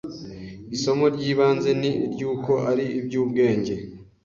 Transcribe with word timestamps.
Isomo 0.75 1.05
ry’ibanze 1.15 1.69
ni 1.81 1.91
iry’uko 2.05 2.51
ari 2.71 2.85
iby’ubwenge 2.99 3.73